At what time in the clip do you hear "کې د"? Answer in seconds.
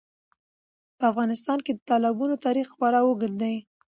1.65-1.79